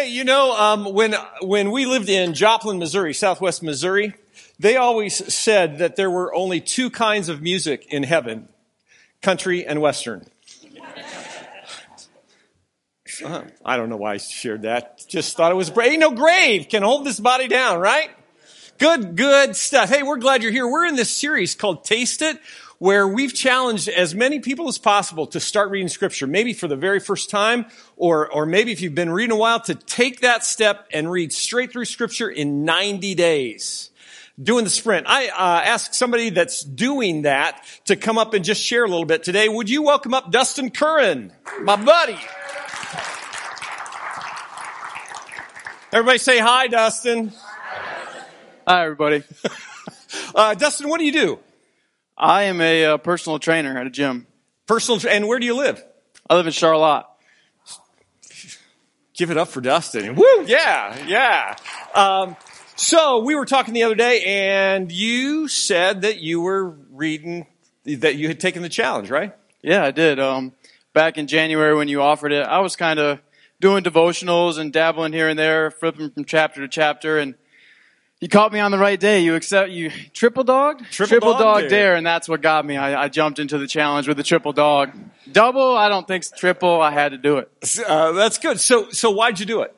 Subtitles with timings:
[0.00, 4.14] Hey, you know, um, when when we lived in Joplin, Missouri, Southwest Missouri,
[4.58, 8.48] they always said that there were only two kinds of music in heaven:
[9.20, 10.24] country and western.
[13.22, 15.04] Uh, I don't know why I shared that.
[15.06, 15.92] Just thought it was brave.
[15.92, 18.08] Ain't no grave can hold this body down, right?
[18.78, 19.90] Good, good stuff.
[19.90, 20.66] Hey, we're glad you're here.
[20.66, 22.38] We're in this series called Taste It,
[22.80, 26.76] where we've challenged as many people as possible to start reading scripture, maybe for the
[26.76, 30.42] very first time, or, or maybe if you've been reading a while, to take that
[30.42, 33.90] step and read straight through scripture in 90 days.
[34.42, 35.06] Doing the sprint.
[35.06, 39.04] I uh, asked somebody that's doing that to come up and just share a little
[39.04, 39.46] bit today.
[39.46, 42.18] Would you welcome up Dustin Curran, my buddy?
[45.92, 47.30] Everybody say hi, Dustin.
[48.66, 49.22] Hi, everybody.
[50.32, 51.38] Uh, Dustin, what do you do?
[52.20, 54.26] I am a uh, personal trainer at a gym.
[54.66, 55.82] Personal, and where do you live?
[56.28, 57.06] I live in Charlotte.
[59.14, 60.14] Give it up for Dustin.
[60.14, 60.44] Woo!
[60.46, 61.56] Yeah, yeah.
[61.94, 62.36] Um,
[62.76, 67.46] so we were talking the other day, and you said that you were reading
[67.86, 69.34] that you had taken the challenge, right?
[69.62, 70.20] Yeah, I did.
[70.20, 70.52] Um,
[70.92, 73.20] back in January when you offered it, I was kind of
[73.60, 77.34] doing devotionals and dabbling here and there, flipping from chapter to chapter, and
[78.20, 79.20] you caught me on the right day.
[79.20, 81.68] You accept you triple dog, Triple dog dare.
[81.68, 82.76] dare, and that's what got me.
[82.76, 84.90] I, I jumped into the challenge with the triple dog.
[85.32, 86.80] Double, I don't think triple.
[86.82, 87.50] I had to do it.
[87.86, 88.60] Uh, that's good.
[88.60, 89.74] So, so why'd you do it?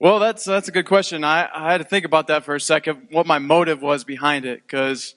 [0.00, 1.22] Well, that's that's a good question.
[1.22, 3.08] I, I had to think about that for a second.
[3.10, 5.14] What my motive was behind it, because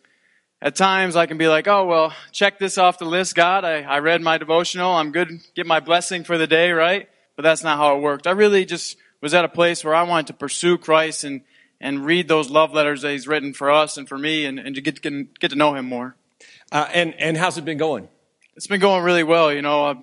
[0.62, 3.66] at times I can be like, "Oh well, check this off the list, God.
[3.66, 4.91] I, I read my devotional.
[4.91, 5.30] I'm good.
[5.56, 8.28] Get my blessing for the day, right?" But that's not how it worked.
[8.28, 11.41] I really just was at a place where I wanted to pursue Christ and
[11.80, 14.75] and read those love letters that He's written for us and for me, and, and
[14.75, 16.16] to get get, get to know Him more.
[16.72, 18.08] Uh, and and how's it been going?
[18.56, 19.53] It's been going really well.
[19.53, 19.95] You know, uh,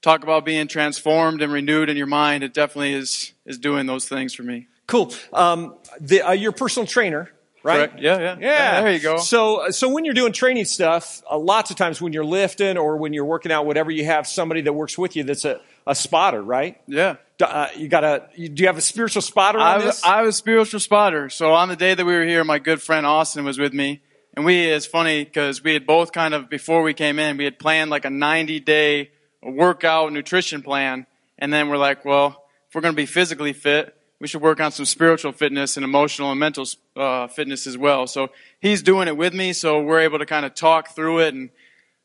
[0.00, 2.42] talk about being transformed and renewed in your mind.
[2.44, 4.68] It definitely is is doing those things for me.
[4.86, 5.12] Cool.
[5.32, 7.30] Um, the, uh, your personal trainer,
[7.62, 7.88] right?
[7.88, 8.00] Correct.
[8.00, 8.80] Yeah, yeah, Yeah.
[8.82, 9.16] There you go.
[9.18, 12.96] So, so when you're doing training stuff, uh, lots of times when you're lifting or
[12.96, 15.94] when you're working out, whatever, you have somebody that works with you that's a, a
[15.94, 16.80] spotter, right?
[16.86, 17.16] Yeah.
[17.42, 20.04] Uh, you got a, you, do you have a spiritual spotter on I this?
[20.04, 21.28] I was a spiritual spotter.
[21.28, 24.00] So on the day that we were here, my good friend Austin was with me.
[24.34, 27.44] And we, it's funny because we had both kind of, before we came in, we
[27.44, 29.10] had planned like a 90 day
[29.42, 31.06] workout nutrition plan.
[31.38, 34.60] And then we're like, well, if we're going to be physically fit, we should work
[34.60, 36.64] on some spiritual fitness and emotional and mental
[36.96, 38.06] uh, fitness as well.
[38.06, 39.52] So he's doing it with me.
[39.52, 41.50] So we're able to kind of talk through it and,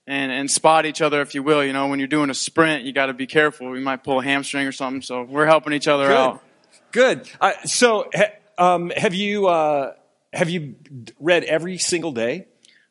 [0.08, 1.64] and, and spot each other, if you will.
[1.64, 3.70] You know, when you're doing a sprint, you got to be careful.
[3.70, 5.02] We might pull a hamstring or something.
[5.02, 6.18] So we're helping each other Good.
[6.18, 6.44] out.
[6.92, 7.30] Good.
[7.40, 8.26] Uh, so, ha,
[8.58, 9.94] um, have you, uh,
[10.34, 10.76] have you
[11.20, 12.48] read every single day?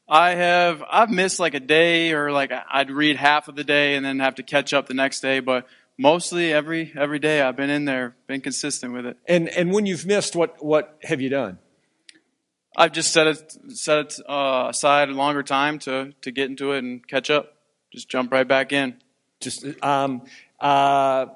[0.09, 3.97] I have I've missed like a day or like I'd read half of the day
[3.97, 5.67] and then have to catch up the next day, but
[5.99, 9.17] mostly every every day I've been in there, been consistent with it.
[9.27, 11.59] And, and when you've missed, what, what have you done?
[12.79, 16.73] I've just set it set it uh, aside a longer time to to get into
[16.73, 17.55] it and catch up.
[17.91, 18.97] Just jump right back in.
[19.41, 20.23] Just, um,
[20.61, 21.27] uh,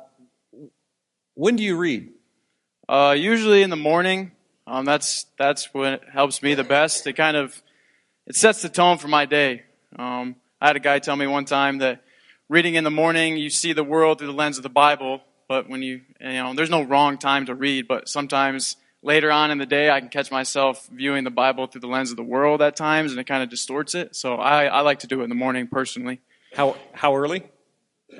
[1.34, 2.10] when do you read?
[2.86, 4.32] Uh, usually in the morning.
[4.66, 7.06] Um, that's that's what helps me the best.
[7.06, 7.62] It kind of
[8.26, 9.62] it sets the tone for my day.
[9.98, 12.02] Um, I had a guy tell me one time that
[12.50, 15.22] reading in the morning, you see the world through the lens of the Bible.
[15.48, 17.88] But when you you know, there's no wrong time to read.
[17.88, 21.80] But sometimes later on in the day, I can catch myself viewing the Bible through
[21.82, 24.14] the lens of the world at times, and it kind of distorts it.
[24.16, 26.20] So I, I like to do it in the morning personally.
[26.54, 27.44] How, how early?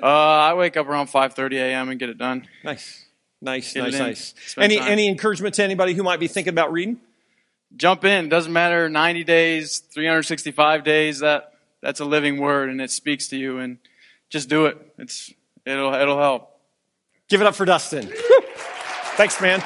[0.01, 1.89] Uh, I wake up around 5:30 a.m.
[1.89, 2.47] and get it done.
[2.63, 3.05] Nice.
[3.41, 4.33] Nice, Get nice, nice.
[4.45, 4.87] Spend Any, time.
[4.91, 6.99] any encouragement to anybody who might be thinking about reading?
[7.75, 8.27] jump in.
[8.29, 11.19] Doesn't matter 90 days, 365 days.
[11.19, 13.57] That that's a living word and it speaks to you.
[13.59, 13.77] And
[14.29, 14.77] just do it.
[14.97, 15.33] It's
[15.65, 16.51] it'll it'll help.
[17.29, 18.11] Give it up for Dustin.
[19.15, 19.63] Thanks, man.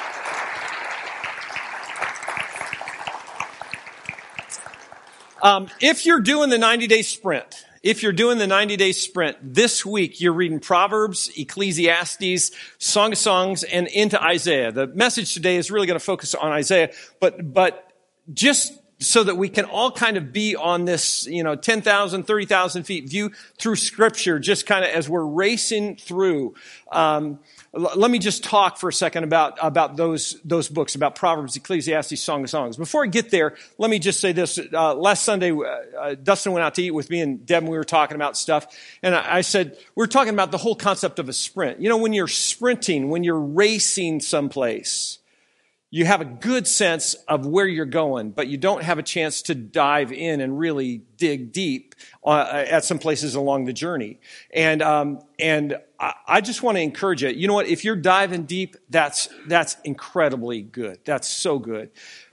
[5.46, 9.36] Um, if you're doing the 90 day sprint, if you're doing the 90 day sprint
[9.40, 14.72] this week, you're reading Proverbs, Ecclesiastes, Song of Songs, and into Isaiah.
[14.72, 16.90] The message today is really going to focus on Isaiah,
[17.20, 17.92] but, but
[18.34, 22.82] just so that we can all kind of be on this, you know, 10,000, 30,000
[22.82, 26.54] feet view through scripture, just kind of as we're racing through.
[26.90, 27.38] Um,
[27.76, 32.20] let me just talk for a second about, about those, those books, about Proverbs, Ecclesiastes,
[32.20, 32.76] Song of Songs.
[32.76, 34.58] Before I get there, let me just say this.
[34.58, 37.76] Uh, last Sunday, uh, Dustin went out to eat with me and Deb, and we
[37.76, 38.66] were talking about stuff.
[39.02, 41.80] And I, I said, we're talking about the whole concept of a sprint.
[41.80, 45.18] You know, when you're sprinting, when you're racing someplace,
[45.90, 49.42] you have a good sense of where you're going, but you don't have a chance
[49.42, 51.94] to dive in and really dig deep
[52.24, 54.18] uh, at some places along the journey.
[54.52, 57.28] And um, and I, I just want to encourage you.
[57.28, 57.66] You know what?
[57.66, 60.98] If you're diving deep, that's, that's incredibly good.
[61.04, 61.90] That's so good.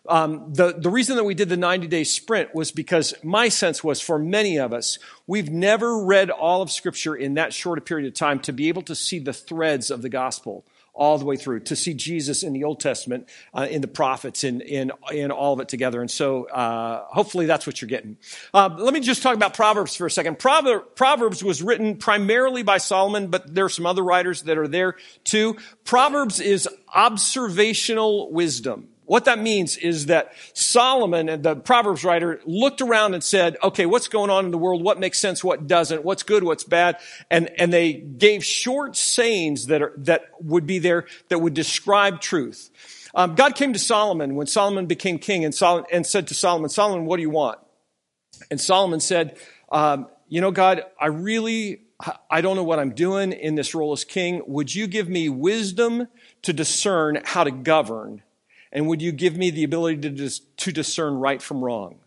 [0.07, 3.83] Um, the, the reason that we did the 90 day sprint was because my sense
[3.83, 7.81] was for many of us, we've never read all of Scripture in that short a
[7.81, 11.25] period of time to be able to see the threads of the gospel all the
[11.25, 14.91] way through, to see Jesus in the Old Testament, uh, in the prophets, in, in,
[15.11, 16.01] in all of it together.
[16.01, 18.17] And so uh, hopefully that's what you're getting.
[18.53, 20.37] Uh, let me just talk about Proverbs for a second.
[20.37, 24.95] Proverbs was written primarily by Solomon, but there are some other writers that are there
[25.23, 25.57] too.
[25.83, 28.89] Proverbs is observational wisdom.
[29.05, 33.85] What that means is that Solomon, and the Proverbs writer, looked around and said, okay,
[33.85, 34.83] what's going on in the world?
[34.83, 35.43] What makes sense?
[35.43, 36.05] What doesn't?
[36.05, 36.43] What's good?
[36.43, 36.97] What's bad?
[37.29, 42.21] And, and they gave short sayings that are, that would be there that would describe
[42.21, 42.69] truth.
[43.13, 46.69] Um, God came to Solomon when Solomon became king and, Solomon, and said to Solomon,
[46.69, 47.59] Solomon, what do you want?
[48.49, 49.37] And Solomon said,
[49.71, 51.81] um, you know, God, I really,
[52.29, 54.41] I don't know what I'm doing in this role as king.
[54.47, 56.07] Would you give me wisdom
[56.41, 58.22] to discern how to govern?
[58.73, 61.99] And would you give me the ability to, dis- to discern right from wrong?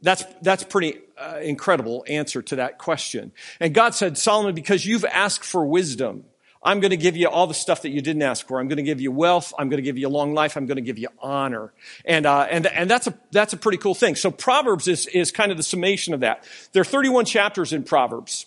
[0.00, 3.32] That's, that's pretty uh, incredible answer to that question.
[3.58, 6.24] And God said, Solomon, because you've asked for wisdom,
[6.62, 8.60] I'm going to give you all the stuff that you didn't ask for.
[8.60, 9.52] I'm going to give you wealth.
[9.58, 10.56] I'm going to give you a long life.
[10.56, 11.72] I'm going to give you honor.
[12.04, 14.14] And, uh, and, and that's a, that's a pretty cool thing.
[14.14, 16.44] So Proverbs is, is kind of the summation of that.
[16.72, 18.46] There are 31 chapters in Proverbs.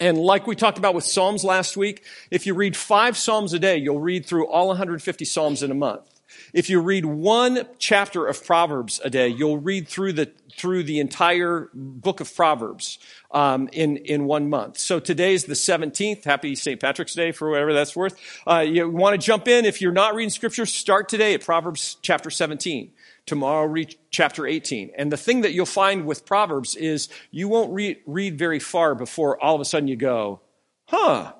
[0.00, 3.58] And like we talked about with Psalms last week, if you read five Psalms a
[3.58, 6.13] day, you'll read through all 150 Psalms in a month.
[6.54, 11.00] If you read one chapter of Proverbs a day, you'll read through the through the
[11.00, 13.00] entire book of Proverbs
[13.32, 14.78] um, in in one month.
[14.78, 16.22] So today's the 17th.
[16.22, 16.80] Happy St.
[16.80, 18.16] Patrick's Day for whatever that's worth.
[18.46, 20.64] Uh, you want to jump in if you're not reading Scripture?
[20.64, 22.92] Start today at Proverbs chapter 17.
[23.26, 24.92] Tomorrow read chapter 18.
[24.96, 28.94] And the thing that you'll find with Proverbs is you won't read, read very far
[28.94, 30.40] before all of a sudden you go,
[30.86, 31.32] huh,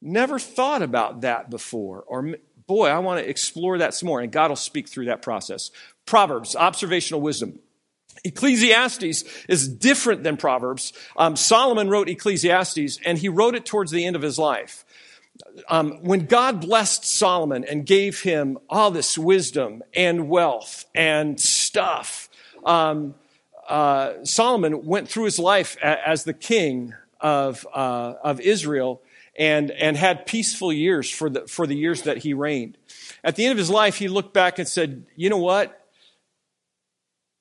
[0.00, 2.04] never thought about that before.
[2.06, 4.20] Or boy, I want to explore that some more.
[4.20, 5.70] And God will speak through that process.
[6.06, 7.58] Proverbs, observational wisdom.
[8.24, 10.92] Ecclesiastes is different than Proverbs.
[11.16, 14.84] Um, Solomon wrote Ecclesiastes, and he wrote it towards the end of his life.
[15.68, 22.28] Um, when God blessed Solomon and gave him all this wisdom and wealth and stuff,
[22.64, 23.14] um,
[23.68, 29.02] uh, Solomon went through his life as the king of, uh, of Israel
[29.36, 32.78] and, and had peaceful years for the, for the years that he reigned.
[33.22, 35.80] At the end of his life, he looked back and said, You know what?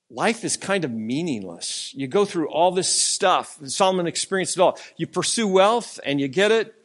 [0.09, 1.91] Life is kind of meaningless.
[1.95, 3.57] You go through all this stuff.
[3.65, 4.77] Solomon experienced it all.
[4.95, 6.75] You pursue wealth and you get it,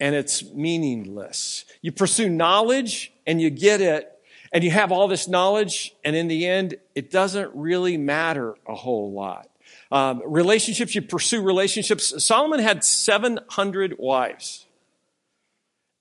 [0.00, 1.64] and it's meaningless.
[1.80, 4.12] You pursue knowledge and you get it,
[4.52, 8.74] and you have all this knowledge, and in the end, it doesn't really matter a
[8.74, 9.48] whole lot.
[9.92, 12.24] Um, relationships, you pursue relationships.
[12.24, 14.66] Solomon had 700 wives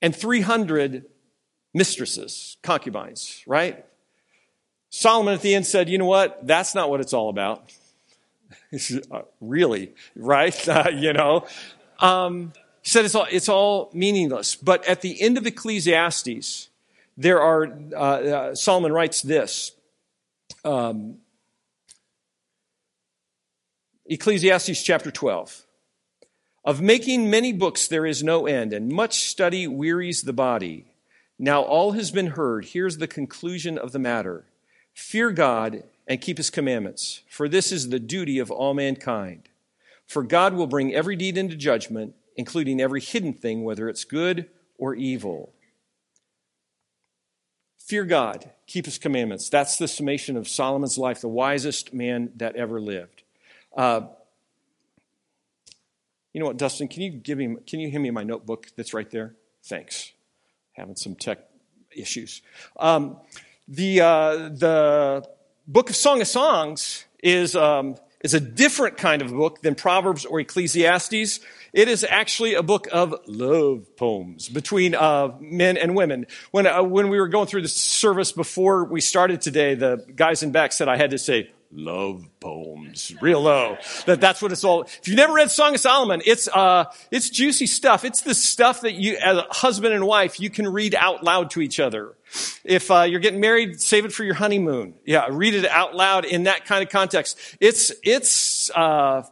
[0.02, 1.06] and 300
[1.74, 3.86] mistresses, concubines, right?
[4.90, 6.46] Solomon at the end said, you know what?
[6.48, 7.72] That's not what it's all about.
[9.10, 10.68] Uh, really, right?
[10.68, 11.46] Uh, you know,
[12.00, 12.52] um,
[12.82, 14.56] he said it's all, it's all meaningless.
[14.56, 16.68] But at the end of Ecclesiastes,
[17.16, 19.72] there are, uh, uh Solomon writes this.
[20.66, 21.20] Um,
[24.08, 25.66] Ecclesiastes chapter 12.
[26.64, 30.86] Of making many books there is no end, and much study wearies the body.
[31.40, 32.66] Now all has been heard.
[32.66, 34.46] Here's the conclusion of the matter
[34.94, 39.50] Fear God and keep his commandments, for this is the duty of all mankind.
[40.06, 44.48] For God will bring every deed into judgment, including every hidden thing, whether it's good
[44.78, 45.52] or evil.
[47.80, 49.50] Fear God, keep his commandments.
[49.50, 53.24] That's the summation of Solomon's life, the wisest man that ever lived.
[53.76, 54.02] Uh,
[56.34, 56.88] you know what, Dustin?
[56.88, 57.56] Can you give me?
[57.66, 59.36] Can you hand me my notebook that's right there?
[59.64, 60.12] Thanks.
[60.74, 61.40] Having some tech
[61.96, 62.42] issues.
[62.78, 63.18] Um,
[63.68, 65.28] the uh, the
[65.68, 70.26] book of Song of Songs is um, is a different kind of book than Proverbs
[70.26, 71.40] or Ecclesiastes.
[71.74, 76.28] It is actually a book of love poems between uh, men and women.
[76.52, 80.44] When uh, when we were going through the service before we started today, the guys
[80.44, 83.78] in back said I had to say love poems, real low.
[84.06, 84.84] That that's what it's all.
[84.84, 88.06] If you've never read Song of Solomon, it's uh, it's juicy stuff.
[88.06, 91.52] It's the stuff that you, as a husband and wife, you can read out loud
[91.52, 92.16] to each other.
[92.64, 94.96] If uh, you're getting married, save it for your honeymoon.
[95.06, 97.38] Yeah, read it out loud in that kind of context.
[97.60, 99.24] It's it's uh,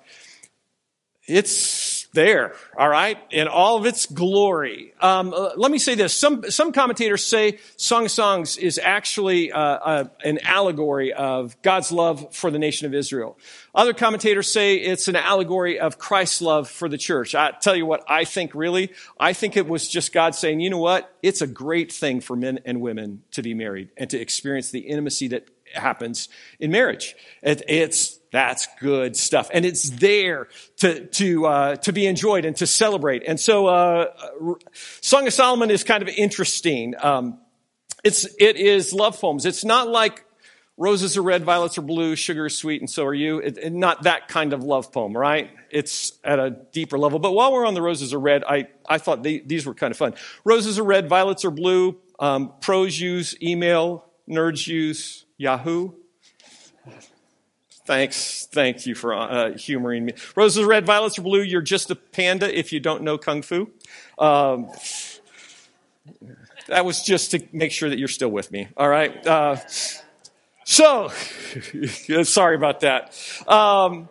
[1.28, 4.94] it's there, all right, in all of its glory.
[5.02, 9.52] Um, uh, let me say this: some some commentators say Song of Songs is actually
[9.52, 13.38] uh, uh, an allegory of God's love for the nation of Israel.
[13.76, 17.34] Other commentators say it's an allegory of Christ's love for the church.
[17.34, 20.70] I tell you what, I think really, I think it was just God saying, you
[20.70, 24.20] know what, it's a great thing for men and women to be married and to
[24.20, 26.30] experience the intimacy that happens
[26.60, 27.16] in marriage.
[27.42, 30.48] It, it's that's good stuff, and it's there
[30.78, 33.24] to to uh, to be enjoyed and to celebrate.
[33.28, 34.08] And so, uh,
[35.02, 36.96] Song of Solomon is kind of interesting.
[37.00, 37.38] Um,
[38.04, 39.46] it's it is love poems.
[39.46, 40.26] It's not like
[40.78, 43.38] roses are red, violets are blue, sugar is sweet, and so are you.
[43.38, 45.52] It, it, not that kind of love poem, right?
[45.70, 47.20] It's at a deeper level.
[47.20, 49.92] But while we're on the roses are red, I I thought they, these were kind
[49.92, 50.16] of fun.
[50.44, 52.00] Roses are red, violets are blue.
[52.20, 55.92] Um, pros use email, nerds use Yahoo.
[57.86, 58.48] Thanks.
[58.52, 60.14] Thank you for uh, humoring me.
[60.36, 61.42] Roses are red, violets are blue.
[61.42, 63.72] You're just a panda if you don't know Kung Fu.
[64.18, 64.70] Um,
[66.68, 68.70] that was just to make sure that you're still with me.
[68.78, 69.26] All right.
[69.28, 69.58] Uh,
[70.64, 71.10] so,
[72.24, 73.18] sorry about that.
[73.48, 74.08] Um,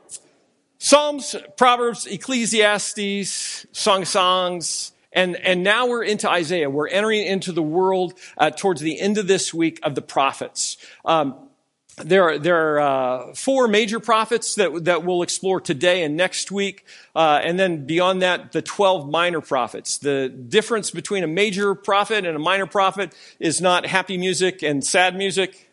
[0.79, 6.69] Psalms, Proverbs, Ecclesiastes, Song Songs, and, and now we're into Isaiah.
[6.69, 10.77] We're entering into the world uh, towards the end of this week of the prophets.
[11.05, 11.49] Um,
[11.97, 16.51] there are, there are uh, four major prophets that, that we'll explore today and next
[16.51, 16.87] week.
[17.15, 19.99] Uh, and then beyond that, the 12 minor prophets.
[19.99, 24.85] The difference between a major prophet and a minor prophet is not happy music and
[24.85, 25.69] sad music.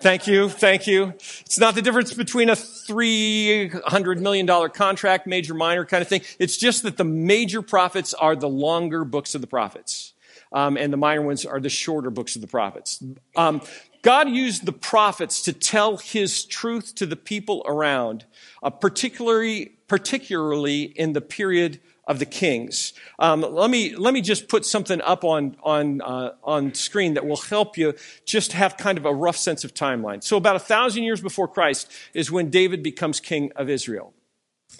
[0.00, 0.48] Thank you.
[0.48, 1.14] Thank you.
[1.46, 6.22] It's not the difference between a $300 million contract, major, minor kind of thing.
[6.40, 10.12] It's just that the major prophets are the longer books of the prophets.
[10.52, 13.02] Um, and the minor ones are the shorter books of the prophets.
[13.36, 13.62] Um,
[14.02, 18.24] God used the prophets to tell his truth to the people around,
[18.62, 22.94] uh, particularly, particularly in the period of the kings.
[23.20, 27.24] Um, let me let me just put something up on on uh, on screen that
[27.24, 27.94] will help you
[28.24, 30.22] just have kind of a rough sense of timeline.
[30.22, 34.12] So about a thousand years before Christ is when David becomes king of Israel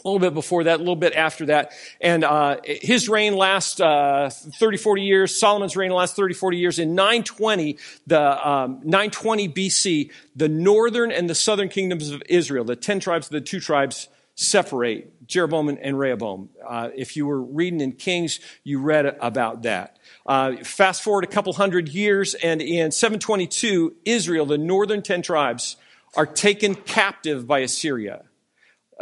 [0.05, 1.73] a little bit before that, a little bit after that.
[2.01, 5.37] And uh, his reign lasts uh, 30, 40 years.
[5.37, 6.79] Solomon's reign lasts 30, 40 years.
[6.79, 12.77] In 920, the um, 920 BC, the northern and the southern kingdoms of Israel, the
[12.77, 16.51] 10 tribes, the two tribes, separate Jeroboam and Rehoboam.
[16.67, 19.99] Uh, if you were reading in Kings, you read about that.
[20.27, 25.77] Uh, fast forward a couple hundred years, and in 722, Israel, the northern 10 tribes,
[26.17, 28.25] are taken captive by Assyria.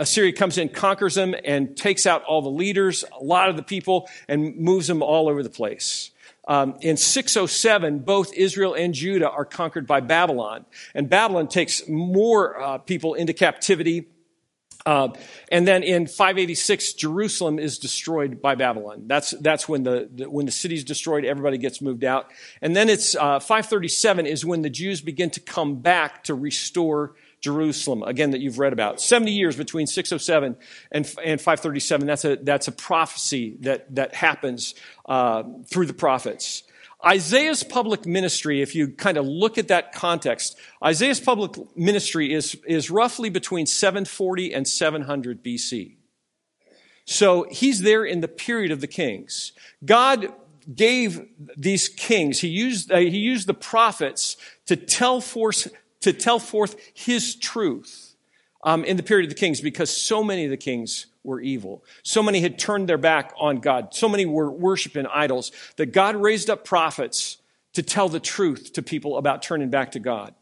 [0.01, 3.63] Assyria comes in, conquers them, and takes out all the leaders, a lot of the
[3.63, 6.11] people, and moves them all over the place.
[6.49, 10.65] Um, in 607, both Israel and Judah are conquered by Babylon.
[10.95, 14.09] And Babylon takes more uh, people into captivity.
[14.87, 15.09] Uh,
[15.53, 19.05] and then in 586, Jerusalem is destroyed by Babylon.
[19.07, 22.31] That's, that's when the, the when the city's destroyed, everybody gets moved out.
[22.63, 27.15] And then it's uh, 537 is when the Jews begin to come back to restore
[27.41, 29.01] Jerusalem, again, that you've read about.
[29.01, 30.57] 70 years between 607
[30.93, 32.07] and, and 537.
[32.07, 34.75] That's a, that's a prophecy that, that happens
[35.07, 36.65] uh, through the prophets.
[37.05, 42.57] Isaiah's public ministry, if you kind of look at that context, Isaiah's public ministry is,
[42.67, 45.97] is roughly between 740 and 700 BC.
[47.07, 49.53] So he's there in the period of the kings.
[49.83, 50.33] God
[50.73, 55.69] gave these kings, he used, uh, he used the prophets to tell forth,
[56.01, 58.15] to tell forth his truth
[58.63, 61.85] um, in the period of the kings because so many of the kings were evil.
[62.03, 63.95] So many had turned their back on God.
[63.95, 67.39] So many were worshiping idols that God raised up prophets
[67.75, 70.35] to tell the truth to people about turning back to God.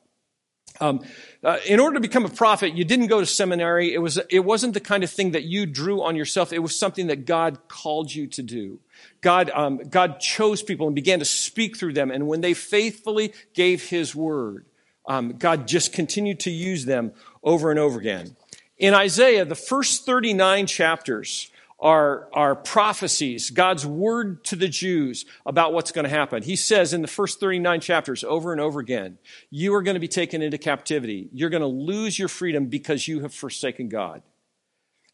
[0.80, 1.00] Um,
[1.42, 3.92] uh, in order to become a prophet, you didn't go to seminary.
[3.92, 6.52] It was it wasn't the kind of thing that you drew on yourself.
[6.52, 8.78] It was something that God called you to do.
[9.20, 12.12] God um, God chose people and began to speak through them.
[12.12, 14.66] And when they faithfully gave His word,
[15.08, 17.12] um, God just continued to use them
[17.42, 18.36] over and over again.
[18.76, 21.50] In Isaiah, the first 39 chapters
[21.80, 26.42] are, are prophecies, God's word to the Jews about what's going to happen.
[26.42, 29.18] He says in the first 39 chapters over and over again,
[29.50, 31.28] you are going to be taken into captivity.
[31.32, 34.22] You're going to lose your freedom because you have forsaken God.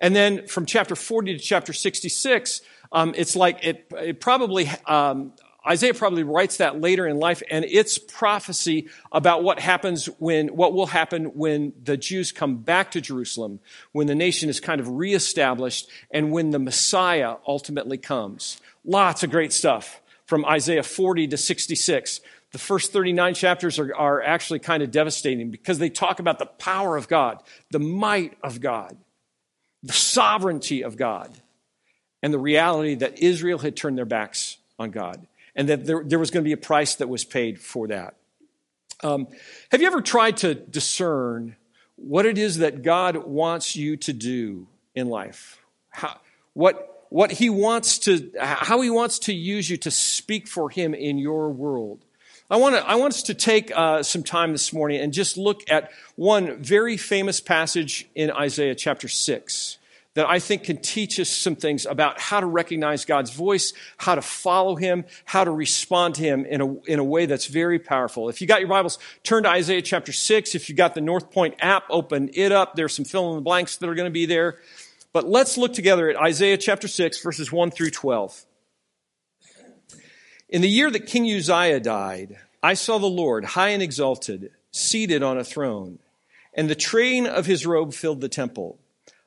[0.00, 5.32] And then from chapter 40 to chapter 66, um, it's like it, it probably um,
[5.66, 10.74] Isaiah probably writes that later in life, and it's prophecy about what happens when, what
[10.74, 13.60] will happen when the Jews come back to Jerusalem,
[13.92, 18.60] when the nation is kind of reestablished, and when the Messiah ultimately comes.
[18.84, 22.20] Lots of great stuff from Isaiah 40 to 66.
[22.52, 26.46] The first 39 chapters are, are actually kind of devastating because they talk about the
[26.46, 28.96] power of God, the might of God.
[29.84, 31.30] the sovereignty of God
[32.22, 36.18] and the reality that Israel had turned their backs on God and that there, there
[36.18, 38.16] was going to be a price that was paid for that.
[39.02, 39.28] Um,
[39.70, 41.56] have you ever tried to discern
[41.96, 45.58] what it is that God wants you to do in life?
[45.90, 46.18] How,
[46.54, 50.94] what, what he wants to, how he wants to use you to speak for him
[50.94, 52.04] in your world.
[52.50, 55.36] I want, to, I want us to take uh, some time this morning and just
[55.36, 59.78] look at one very famous passage in Isaiah chapter 6
[60.14, 64.14] that I think can teach us some things about how to recognize God's voice, how
[64.14, 67.80] to follow Him, how to respond to Him in a, in a way that's very
[67.80, 68.28] powerful.
[68.28, 70.54] If you got your Bibles, turn to Isaiah chapter 6.
[70.54, 72.76] If you got the Northpointe app, open it up.
[72.76, 74.58] There's some fill in the blanks that are going to be there.
[75.12, 78.44] But let's look together at Isaiah chapter 6, verses 1 through 12.
[80.48, 85.22] In the year that King Uzziah died, I saw the Lord high and exalted, seated
[85.22, 85.98] on a throne,
[86.52, 88.78] and the train of his robe filled the temple.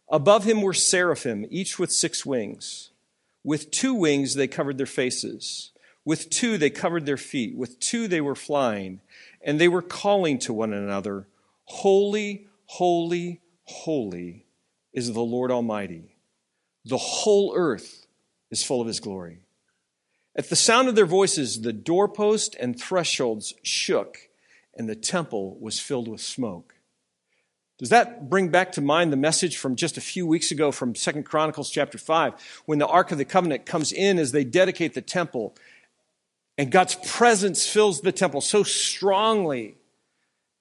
[0.10, 2.92] Above him were seraphim, each with six wings.
[3.44, 5.72] With two wings they covered their faces.
[6.06, 7.56] With two they covered their feet.
[7.56, 9.02] With two they were flying.
[9.42, 11.28] And they were calling to one another,
[11.66, 14.46] Holy, holy, holy
[14.94, 16.16] is the Lord Almighty.
[16.86, 18.08] The whole earth
[18.50, 19.40] is full of his glory.
[20.36, 24.30] At the sound of their voices, the doorpost and thresholds shook,
[24.78, 26.76] and the temple was filled with smoke.
[27.77, 30.96] Does that bring back to mind the message from just a few weeks ago from
[30.96, 32.34] Second Chronicles chapter 5
[32.65, 35.55] when the Ark of the Covenant comes in as they dedicate the temple
[36.57, 39.77] and God's presence fills the temple so strongly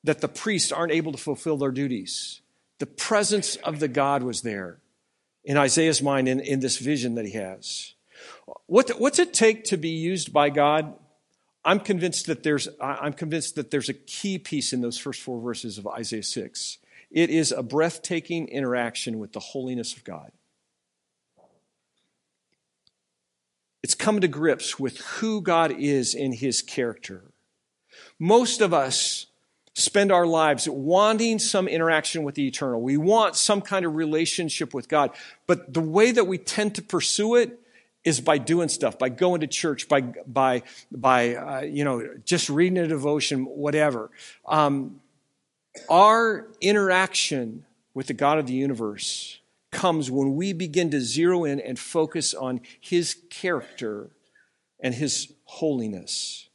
[0.04, 2.42] that the priests aren't able to fulfill their duties?
[2.78, 4.78] The presence of the God was there
[5.42, 7.94] in Isaiah's mind in, in this vision that he has.
[8.66, 10.92] What, what's it take to be used by God?
[11.64, 15.40] I'm convinced that there's, I'm convinced that there's a key piece in those first four
[15.40, 16.78] verses of Isaiah 6.
[17.10, 20.32] It is a breathtaking interaction with the holiness of God.
[23.82, 27.22] It's come to grips with who God is in his character.
[28.18, 29.26] Most of us
[29.74, 32.80] spend our lives wanting some interaction with the eternal.
[32.80, 35.10] We want some kind of relationship with God.
[35.46, 37.60] But the way that we tend to pursue it
[38.02, 42.48] is by doing stuff, by going to church, by, by, by uh, you know, just
[42.48, 44.10] reading a devotion, whatever.
[44.46, 45.00] Um,
[45.88, 51.60] our interaction with the God of the universe comes when we begin to zero in
[51.60, 54.10] and focus on his character
[54.80, 56.48] and his holiness.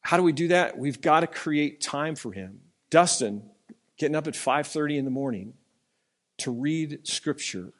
[0.00, 0.78] How do we do that?
[0.78, 2.60] We've got to create time for him.
[2.90, 3.42] Dustin,
[3.98, 5.54] getting up at 5:30 in the morning
[6.38, 7.72] to read scripture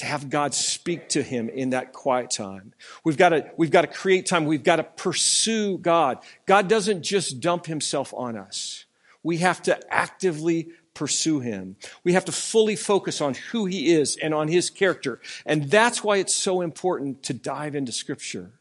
[0.00, 2.72] to have God speak to him in that quiet time.
[3.04, 4.46] We've got to, we've got to create time.
[4.46, 6.18] We've got to pursue God.
[6.46, 8.86] God doesn't just dump himself on us.
[9.22, 11.76] We have to actively pursue him.
[12.02, 15.20] We have to fully focus on who he is and on his character.
[15.44, 18.52] And that's why it's so important to dive into scripture.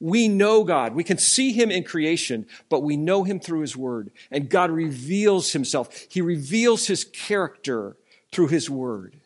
[0.00, 0.94] We know God.
[0.94, 4.10] We can see him in creation, but we know him through his word.
[4.30, 5.88] And God reveals himself.
[6.10, 7.96] He reveals his character
[8.30, 9.16] through his word.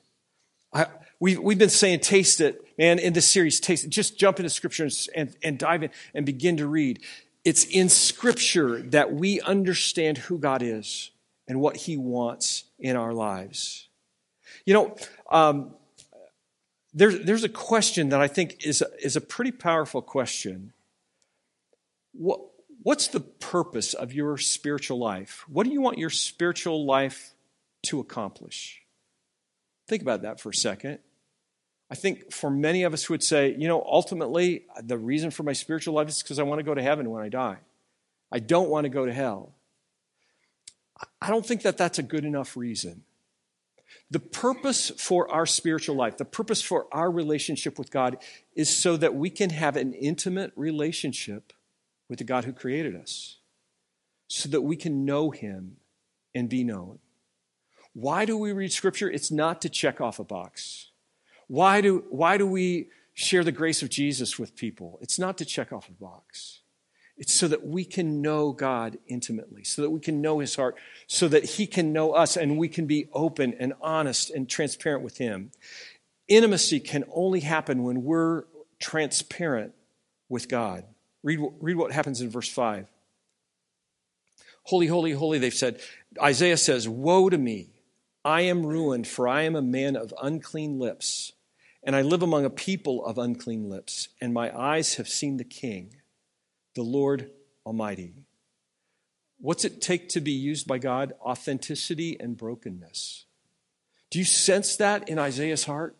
[0.72, 0.86] I,
[1.22, 3.90] We've, we've been saying taste it, man, in this series, taste it.
[3.90, 6.98] Just jump into scripture and, and, and dive in and begin to read.
[7.44, 11.12] It's in scripture that we understand who God is
[11.46, 13.86] and what he wants in our lives.
[14.66, 14.96] You know,
[15.30, 15.76] um,
[16.92, 20.72] there's, there's a question that I think is a, is a pretty powerful question.
[22.14, 22.40] What,
[22.82, 25.44] what's the purpose of your spiritual life?
[25.48, 27.32] What do you want your spiritual life
[27.84, 28.82] to accomplish?
[29.86, 30.98] Think about that for a second.
[31.92, 35.42] I think for many of us who would say, you know, ultimately, the reason for
[35.42, 37.58] my spiritual life is because I want to go to heaven when I die.
[38.32, 39.52] I don't want to go to hell.
[41.20, 43.02] I don't think that that's a good enough reason.
[44.10, 48.16] The purpose for our spiritual life, the purpose for our relationship with God
[48.56, 51.52] is so that we can have an intimate relationship
[52.08, 53.36] with the God who created us,
[54.28, 55.76] so that we can know Him
[56.34, 57.00] and be known.
[57.92, 59.10] Why do we read Scripture?
[59.10, 60.88] It's not to check off a box.
[61.48, 64.98] Why do, why do we share the grace of Jesus with people?
[65.02, 66.60] It's not to check off a box.
[67.16, 70.76] It's so that we can know God intimately, so that we can know His heart,
[71.06, 75.04] so that He can know us and we can be open and honest and transparent
[75.04, 75.50] with Him.
[76.28, 78.44] Intimacy can only happen when we're
[78.80, 79.74] transparent
[80.28, 80.84] with God.
[81.22, 82.88] Read, read what happens in verse 5.
[84.64, 85.80] Holy, holy, holy, they've said.
[86.20, 87.71] Isaiah says, Woe to me!
[88.24, 91.32] I am ruined, for I am a man of unclean lips
[91.84, 95.44] and I live among a people of unclean lips, and my eyes have seen the
[95.44, 95.96] King,
[96.74, 97.30] the Lord
[97.66, 98.14] Almighty.
[99.38, 101.14] What's it take to be used by God?
[101.20, 103.24] Authenticity and brokenness.
[104.10, 105.96] Do you sense that in Isaiah's heart?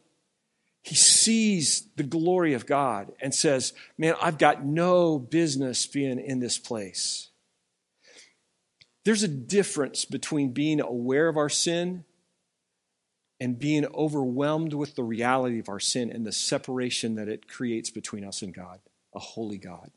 [0.82, 6.38] He sees the glory of God and says, Man, I've got no business being in
[6.38, 7.30] this place.
[9.04, 12.04] There's a difference between being aware of our sin
[13.42, 17.90] and being overwhelmed with the reality of our sin and the separation that it creates
[17.90, 18.78] between us and God,
[19.16, 19.90] a holy God.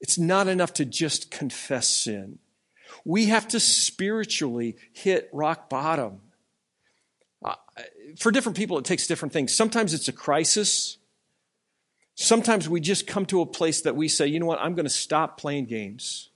[0.00, 2.38] It's not enough to just confess sin.
[3.04, 6.20] We have to spiritually hit rock bottom.
[7.44, 7.56] Uh,
[8.16, 9.52] for different people, it takes different things.
[9.52, 10.98] Sometimes it's a crisis.
[12.14, 14.86] Sometimes we just come to a place that we say, you know what, I'm going
[14.86, 16.30] to stop playing games.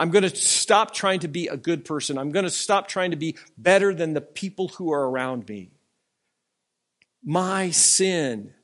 [0.00, 2.16] I'm going to stop trying to be a good person.
[2.16, 5.72] I'm going to stop trying to be better than the people who are around me.
[7.22, 8.54] My sin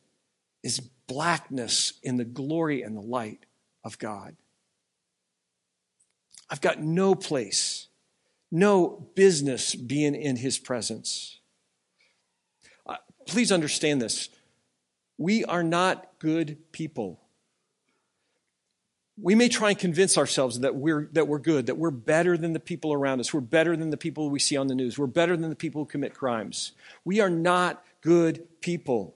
[0.62, 3.44] is blackness in the glory and the light
[3.84, 4.34] of God.
[6.48, 7.88] I've got no place,
[8.50, 11.38] no business being in his presence.
[12.86, 12.96] Uh,
[13.26, 14.30] please understand this.
[15.18, 17.20] We are not good people.
[19.18, 22.52] We may try and convince ourselves that we're, that we're good, that we're better than
[22.52, 23.32] the people around us.
[23.32, 24.98] We're better than the people we see on the news.
[24.98, 26.72] We're better than the people who commit crimes.
[27.04, 29.14] We are not good people.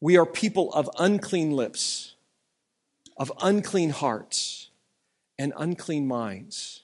[0.00, 2.14] We are people of unclean lips,
[3.16, 4.68] of unclean hearts,
[5.38, 6.82] and unclean minds.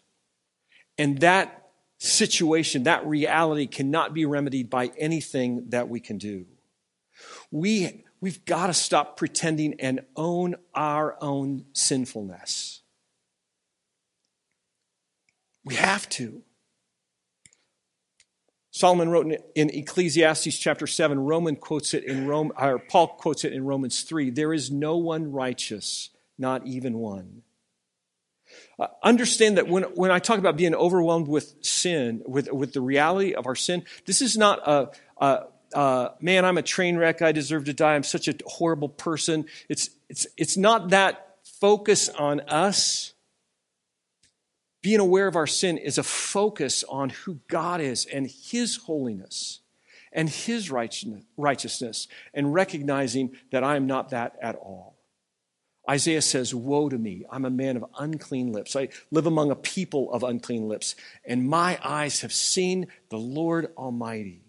[0.96, 6.46] And that situation, that reality cannot be remedied by anything that we can do.
[7.50, 12.82] We We've got to stop pretending and own our own sinfulness.
[15.64, 16.42] We have to.
[18.70, 23.52] Solomon wrote in Ecclesiastes chapter 7, Roman quotes it in Rome, or Paul quotes it
[23.52, 24.30] in Romans 3.
[24.30, 27.42] There is no one righteous, not even one.
[28.78, 32.80] Uh, understand that when, when I talk about being overwhelmed with sin, with, with the
[32.80, 37.22] reality of our sin, this is not a, a uh, man, I'm a train wreck.
[37.22, 37.94] I deserve to die.
[37.94, 39.46] I'm such a horrible person.
[39.68, 43.12] It's, it's, it's not that focus on us.
[44.80, 49.60] Being aware of our sin is a focus on who God is and His holiness
[50.12, 54.96] and His righteousness and recognizing that I am not that at all.
[55.88, 57.24] Isaiah says, Woe to me!
[57.30, 58.76] I'm a man of unclean lips.
[58.76, 63.72] I live among a people of unclean lips, and my eyes have seen the Lord
[63.76, 64.47] Almighty.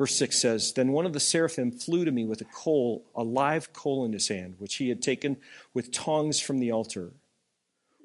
[0.00, 3.22] Verse 6 says Then one of the seraphim flew to me with a coal, a
[3.22, 5.36] live coal in his hand, which he had taken
[5.74, 7.12] with tongs from the altar.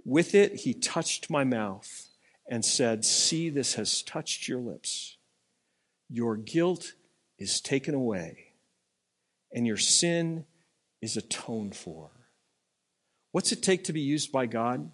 [0.04, 2.10] With it he touched my mouth
[2.50, 5.16] and said, See, this has touched your lips.
[6.10, 6.96] Your guilt
[7.40, 8.48] is taken away,
[9.54, 10.44] and your sin
[11.02, 12.10] is atoned for.
[13.32, 14.92] What's it take to be used by God?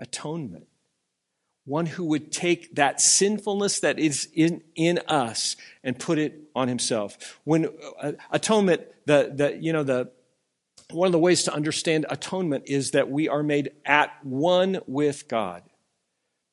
[0.00, 0.66] Atonement
[1.64, 6.68] one who would take that sinfulness that is in, in us and put it on
[6.68, 7.38] himself.
[7.44, 7.68] When
[8.00, 10.10] uh, atonement, the, the, you know, the,
[10.90, 15.28] one of the ways to understand atonement is that we are made at one with
[15.28, 15.62] God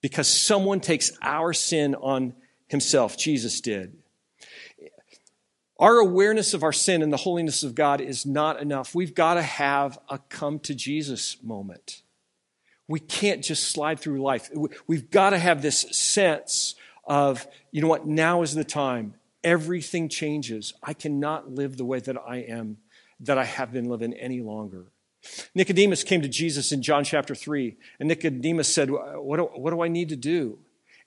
[0.02, 2.34] because someone takes our sin on
[2.68, 3.18] himself.
[3.18, 3.98] Jesus did.
[5.80, 8.96] Our awareness of our sin and the holiness of God is not enough.
[8.96, 12.02] We've got to have a come to Jesus moment.
[12.88, 14.50] We can't just slide through life.
[14.88, 19.16] We've got to have this sense of, you know what, now is the time.
[19.44, 20.74] Everything changes.
[20.82, 22.78] I cannot live the way that I am,
[23.20, 24.92] that I have been living any longer.
[25.54, 29.82] Nicodemus came to Jesus in John chapter 3, and Nicodemus said, What do, what do
[29.82, 30.60] I need to do?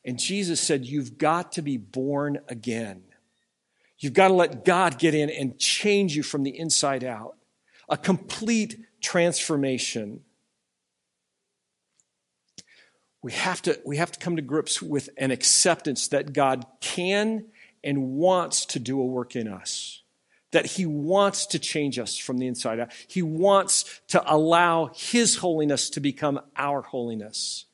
[0.04, 3.02] And Jesus said, You've got to be born again.
[3.98, 7.36] You've got to let God get in and change you from the inside out.
[7.88, 10.20] A complete transformation
[13.22, 17.46] we have to, we have to come to grips with an acceptance that God can
[17.84, 20.02] and wants to do a work in us.
[20.52, 22.90] That he wants to change us from the inside out.
[23.06, 27.66] He wants to allow his holiness to become our holiness.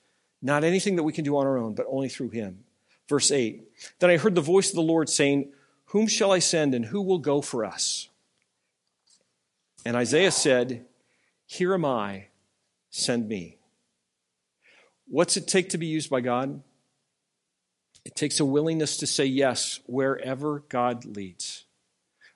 [0.43, 2.65] Not anything that we can do on our own, but only through him.
[3.09, 3.63] Verse 8.
[4.01, 5.53] Then I heard the voice of the Lord saying,
[5.87, 8.09] Whom shall I send and who will go for us?
[9.85, 10.85] And Isaiah said,
[11.47, 12.27] Here am I,
[12.91, 13.56] send me.
[15.09, 16.63] What's it take to be used by God?
[18.05, 21.65] It takes a willingness to say yes wherever God leads.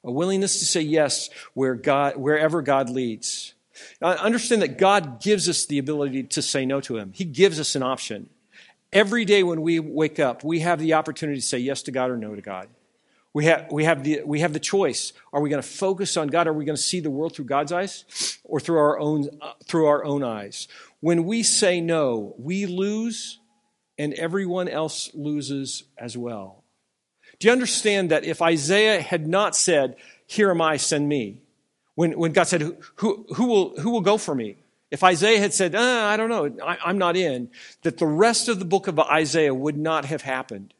[0.02, 3.54] A willingness to say yes where God, wherever God leads.
[4.00, 7.12] Now, understand that God gives us the ability to say no to Him.
[7.14, 8.28] He gives us an option.
[8.92, 12.10] Every day when we wake up, we have the opportunity to say yes to God
[12.10, 12.68] or no to God.
[13.32, 15.12] We have, we have, the, we have the choice.
[15.32, 16.48] Are we going to focus on God?
[16.48, 19.52] Are we going to see the world through God's eyes or through our own, uh,
[19.66, 20.66] through our own eyes?
[21.00, 23.38] When we say no, we lose
[23.98, 26.64] and everyone else loses as well.
[27.38, 31.42] Do you understand that if Isaiah had not said, Here am I, send me,
[31.94, 32.62] when, when God said,
[32.96, 34.56] who, who, will, who will go for me?
[34.90, 37.50] If Isaiah had said, uh, I don't know, I, I'm not in,
[37.82, 40.74] that the rest of the book of Isaiah would not have happened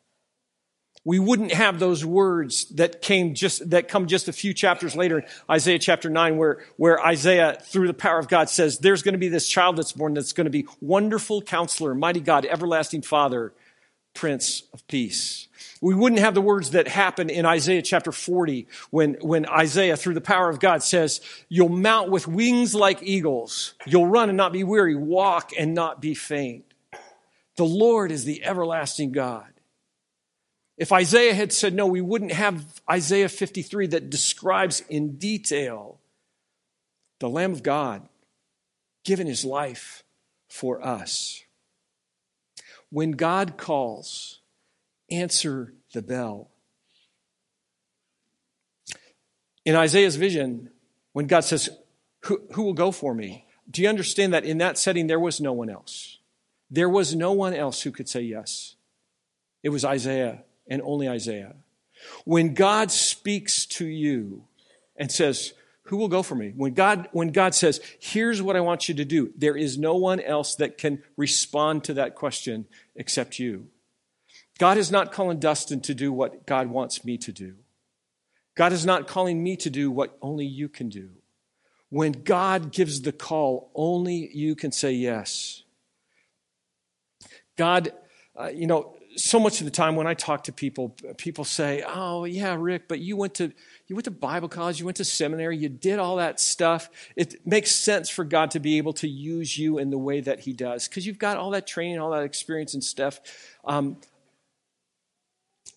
[1.05, 5.21] we wouldn't have those words that came just that come just a few chapters later
[5.21, 9.15] in isaiah chapter 9 where, where isaiah through the power of god says there's going
[9.15, 13.01] to be this child that's born that's going to be wonderful counselor mighty god everlasting
[13.01, 13.55] father
[14.15, 15.49] prince of peace.
[15.81, 20.15] We wouldn't have the words that happen in isaiah chapter 40 when, when isaiah through
[20.15, 23.75] the power of god says you'll mount with wings like eagles.
[23.87, 24.95] You'll run and not be weary.
[24.95, 26.65] Walk and not be faint.
[27.57, 29.50] The lord is the everlasting god
[30.81, 36.01] if Isaiah had said no, we wouldn't have Isaiah 53 that describes in detail
[37.19, 38.09] the Lamb of God
[39.05, 40.03] given his life
[40.49, 41.43] for us.
[42.89, 44.41] When God calls,
[45.11, 46.49] answer the bell.
[49.67, 50.71] In Isaiah's vision,
[51.13, 51.69] when God says,
[52.23, 53.45] who, who will go for me?
[53.71, 56.21] Do you understand that in that setting there was no one else?
[56.71, 58.77] There was no one else who could say yes.
[59.63, 61.57] It was Isaiah and only Isaiah.
[62.25, 64.45] When God speaks to you
[64.97, 65.53] and says,
[65.85, 66.53] who will go for me?
[66.57, 69.97] When God, when God says, here's what I want you to do, there is no
[69.97, 73.67] one else that can respond to that question except you.
[74.59, 77.57] God is not calling Dustin to do what God wants me to do.
[78.55, 81.11] God is not calling me to do what only you can do.
[81.89, 85.65] When God gives the call, only you can say yes.
[87.57, 87.93] God,
[88.39, 91.83] uh, you know, so much of the time when I talk to people, people say,
[91.87, 93.53] "Oh, yeah, Rick, but you went to
[93.87, 96.91] you went to Bible college, you went to seminary, you did all that stuff.
[97.17, 100.41] It makes sense for God to be able to use you in the way that
[100.41, 103.21] He does because you've got all that training, all that experience and stuff."
[103.65, 103.97] Um,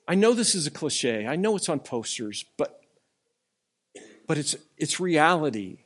[0.07, 1.27] I know this is a cliche.
[1.27, 2.83] I know it's on posters, but
[4.27, 5.79] but it's it's reality.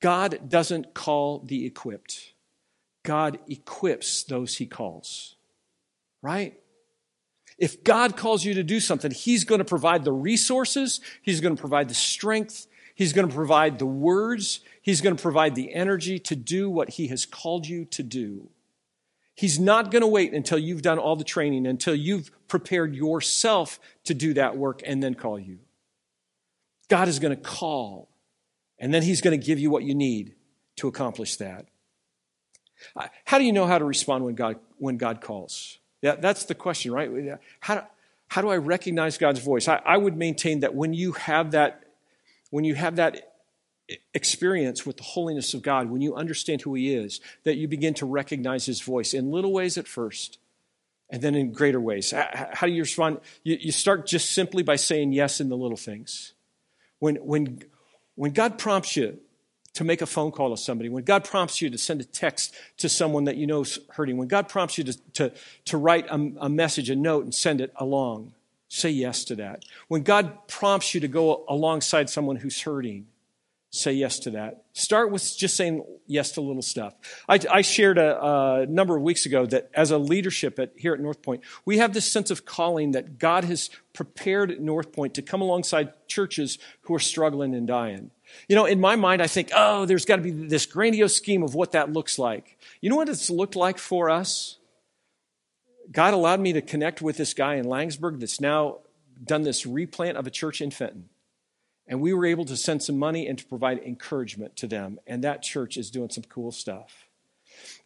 [0.00, 2.32] God doesn't call the equipped.
[3.02, 5.36] God equips those He calls
[6.24, 6.58] right?
[7.58, 11.54] If God calls you to do something, He's going to provide the resources, He's going
[11.54, 15.72] to provide the strength, He's going to provide the words, He's going to provide the
[15.74, 18.48] energy to do what He has called you to do.
[19.34, 23.78] He's not going to wait until you've done all the training, until you've prepared yourself
[24.04, 25.58] to do that work and then call you.
[26.88, 28.08] God is going to call,
[28.78, 30.34] and then He's going to give you what you need
[30.76, 31.66] to accomplish that.
[32.96, 35.78] Uh, how do you know how to respond when God, when God calls?
[36.04, 37.10] Yeah, that's the question, right?
[37.60, 37.80] How do,
[38.28, 39.68] how do I recognize God's voice?
[39.68, 41.82] I, I would maintain that when you have that,
[42.50, 43.32] when you have that
[44.12, 47.94] experience with the holiness of God, when you understand who He is, that you begin
[47.94, 50.36] to recognize His voice in little ways at first,
[51.08, 52.12] and then in greater ways.
[52.12, 53.20] How do you respond?
[53.42, 56.34] You, you start just simply by saying yes in the little things.
[56.98, 57.62] When, when,
[58.14, 59.20] when God prompts you
[59.74, 62.54] to make a phone call to somebody, when God prompts you to send a text
[62.78, 65.32] to someone that you know is hurting, when God prompts you to, to,
[65.66, 68.32] to write a, a message, a note, and send it along,
[68.68, 69.64] say yes to that.
[69.88, 73.06] When God prompts you to go alongside someone who's hurting,
[73.74, 74.62] say yes to that.
[74.72, 76.94] Start with just saying yes to little stuff.
[77.28, 80.94] I, I shared a, a, number of weeks ago that as a leadership at, here
[80.94, 85.40] at Northpointe, we have this sense of calling that God has prepared Northpointe to come
[85.40, 88.12] alongside churches who are struggling and dying.
[88.48, 91.42] You know, in my mind, I think, oh, there's got to be this grandiose scheme
[91.42, 92.56] of what that looks like.
[92.80, 94.58] You know what it's looked like for us?
[95.90, 98.78] God allowed me to connect with this guy in Laingsburg that's now
[99.22, 101.08] done this replant of a church in Fenton.
[101.86, 104.98] And we were able to send some money and to provide encouragement to them.
[105.06, 107.06] And that church is doing some cool stuff.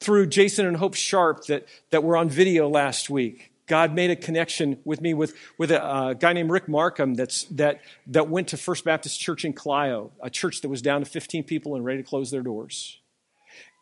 [0.01, 4.17] Through Jason and Hope Sharp that, that were on video last week, God made a
[4.17, 8.49] connection with me with, with a, a, guy named Rick Markham that's, that, that went
[8.49, 11.85] to First Baptist Church in Clio, a church that was down to 15 people and
[11.85, 12.99] ready to close their doors.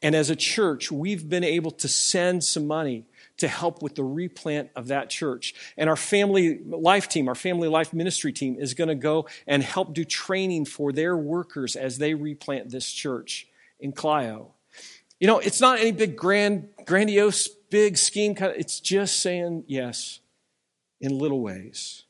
[0.02, 3.06] And as a church, we've been able to send some money
[3.38, 5.54] to help with the replant of that church.
[5.76, 9.62] And our family life team, our family life ministry team, is going to go and
[9.62, 13.46] help do training for their workers as they replant this church
[13.78, 14.52] in Clio.
[15.20, 18.34] You know, it's not any big grand, grandiose big scheme.
[18.38, 20.20] It's just saying yes
[21.00, 22.04] in little ways.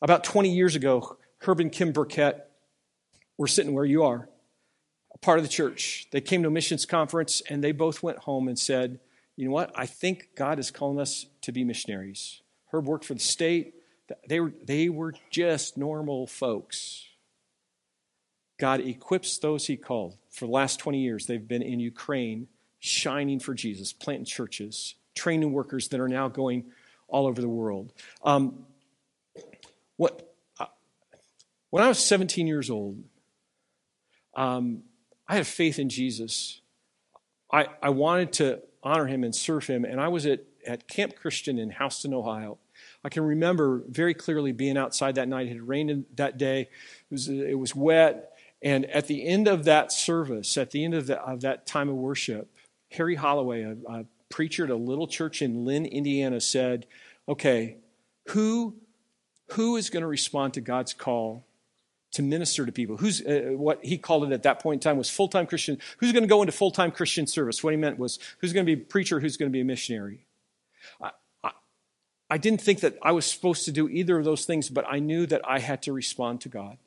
[0.00, 2.48] About 20 years ago, Herb and Kim Burkett
[3.36, 4.28] were sitting where you are,
[5.12, 6.06] a part of the church.
[6.12, 9.00] They came to a missions conference and they both went home and said,
[9.38, 9.70] You know what?
[9.76, 12.42] I think God is calling us to be missionaries.
[12.72, 13.74] Herb worked for the state.
[14.26, 17.06] They were, they were just normal folks.
[18.58, 20.16] God equips those he called.
[20.32, 22.48] For the last 20 years, they've been in Ukraine
[22.80, 26.64] shining for Jesus, planting churches, training workers that are now going
[27.06, 27.92] all over the world.
[28.24, 28.66] Um,
[29.98, 30.66] what, uh,
[31.70, 33.04] when I was 17 years old,
[34.34, 34.82] um,
[35.28, 36.60] I had faith in Jesus.
[37.52, 41.16] I, I wanted to honor him and serve him, and I was at, at Camp
[41.16, 42.58] Christian in Houston, Ohio.
[43.04, 45.46] I can remember very clearly being outside that night.
[45.46, 46.62] It had rained that day.
[46.62, 46.68] It
[47.10, 48.32] was, it was wet.
[48.62, 51.88] And at the end of that service, at the end of, the, of that time
[51.88, 52.50] of worship,
[52.92, 56.86] Harry Holloway, a, a preacher at a little church in Lynn, Indiana, said,
[57.28, 57.76] Okay,
[58.28, 58.74] who,
[59.52, 61.44] who is going to respond to God's call
[62.12, 62.96] to minister to people?
[62.96, 65.78] Who's uh, what he called it at that point in time was full time Christian.
[65.98, 67.62] Who's going to go into full time Christian service?
[67.62, 69.64] What he meant was who's going to be a preacher, who's going to be a
[69.64, 70.26] missionary.
[71.00, 71.10] I,
[71.44, 71.50] I,
[72.30, 74.98] I didn't think that I was supposed to do either of those things, but I
[74.98, 76.78] knew that I had to respond to God.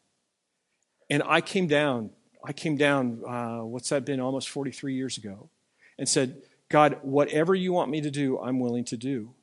[1.10, 2.12] And I came down,
[2.44, 5.50] I came down, uh, what's that been, almost 43 years ago,
[5.98, 9.34] and said, God, whatever you want me to do, I'm willing to do.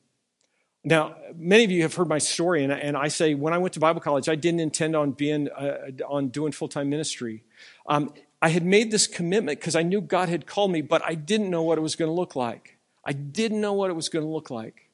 [0.83, 3.73] Now, many of you have heard my story, and, and I say when I went
[3.73, 7.43] to Bible college, I didn't intend on being uh, on doing full time ministry.
[7.85, 11.15] Um, I had made this commitment because I knew God had called me, but I
[11.15, 12.77] didn't know what it was going to look like.
[13.03, 14.89] I didn't know what it was going to look like.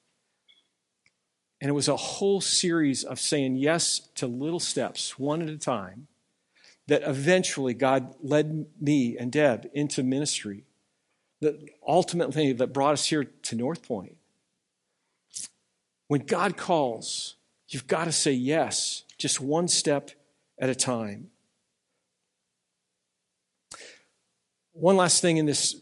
[1.62, 5.58] And it was a whole series of saying yes to little steps, one at a
[5.58, 6.08] time,
[6.88, 10.64] that eventually God led me and Deb into ministry
[11.42, 14.16] that ultimately that brought us here to Northpointe.
[16.08, 17.36] When God calls,
[17.68, 20.12] you've got to say yes, just one step
[20.60, 21.32] at a time.
[24.74, 25.82] One last thing in this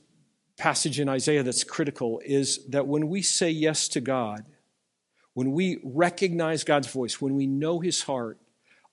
[0.57, 4.45] passage in Isaiah that's critical is that when we say yes to God,
[5.33, 8.37] when we recognize God's voice, when we know his heart,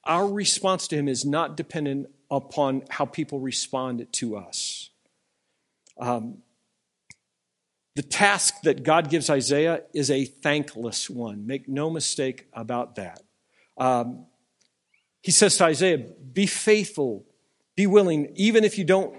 [0.05, 4.91] our response to him is not dependent upon how people respond to us.
[5.99, 6.39] Um,
[8.01, 11.47] the task that God gives Isaiah is a thankless one.
[11.47, 13.21] Make no mistake about that.
[13.77, 14.25] Um,
[15.21, 17.27] he says to Isaiah, "Be faithful,
[17.77, 19.15] be willing, even if you don't,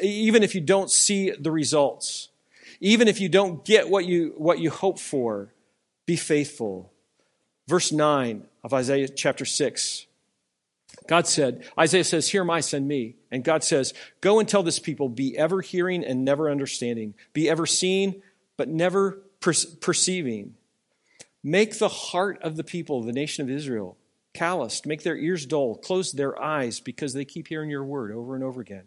[0.00, 2.28] even if you don't see the results,
[2.78, 5.52] even if you don't get what you what you hope for,
[6.06, 6.92] be faithful."
[7.66, 10.06] Verse nine of Isaiah chapter six.
[11.08, 13.16] God said, Isaiah says, Here am I, send me.
[13.30, 17.48] And God says, Go and tell this people, be ever hearing and never understanding, be
[17.48, 18.22] ever seeing,
[18.56, 20.54] but never per- perceiving.
[21.42, 23.96] Make the heart of the people, the nation of Israel,
[24.34, 28.34] calloused, make their ears dull, close their eyes because they keep hearing your word over
[28.34, 28.84] and over again.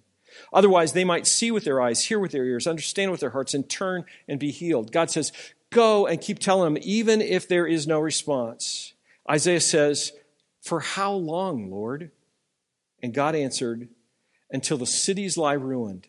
[0.53, 3.53] Otherwise, they might see with their eyes, hear with their ears, understand with their hearts,
[3.53, 4.91] and turn and be healed.
[4.91, 5.31] God says,
[5.69, 8.93] Go and keep telling them, even if there is no response.
[9.29, 10.11] Isaiah says,
[10.61, 12.11] for how long, Lord?
[13.01, 13.89] And God answered,
[14.51, 16.07] Until the cities lie ruined